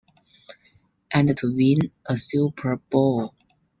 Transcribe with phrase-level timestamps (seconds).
[1.13, 3.35] And to win a Super Bowl.